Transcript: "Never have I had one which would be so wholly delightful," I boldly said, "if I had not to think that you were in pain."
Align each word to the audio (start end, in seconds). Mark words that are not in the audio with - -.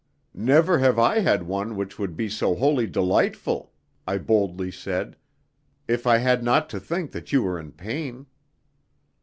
"Never 0.33 0.79
have 0.79 0.97
I 0.97 1.19
had 1.19 1.43
one 1.43 1.75
which 1.75 1.99
would 1.99 2.17
be 2.17 2.27
so 2.27 2.55
wholly 2.55 2.87
delightful," 2.87 3.71
I 4.07 4.17
boldly 4.17 4.71
said, 4.71 5.15
"if 5.87 6.07
I 6.07 6.17
had 6.17 6.43
not 6.43 6.71
to 6.71 6.79
think 6.79 7.11
that 7.11 7.31
you 7.31 7.43
were 7.43 7.59
in 7.59 7.71
pain." 7.71 8.25